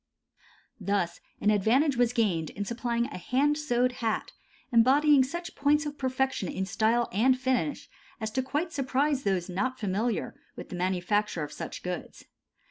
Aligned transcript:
Thus 0.79 1.19
an 1.41 1.51
advantage 1.51 1.95
was 1.95 2.11
gained 2.11 2.49
in 2.49 2.65
supplying 2.65 3.05
a 3.09 3.19
hand 3.19 3.55
sewed 3.55 3.91
hat, 4.01 4.31
embodying 4.71 5.23
such 5.23 5.53
points 5.53 5.85
of 5.85 5.99
perfection 5.99 6.49
in 6.49 6.65
style 6.65 7.07
and 7.11 7.39
finish 7.39 7.87
as 8.19 8.31
to 8.31 8.41
quite 8.41 8.73
surprise 8.73 9.21
those 9.21 9.47
not 9.47 9.79
familiar 9.79 10.33
with 10.55 10.69
the 10.69 10.75
manufacture 10.75 11.43
of 11.43 11.53
such 11.53 11.83
goods. 11.83 12.25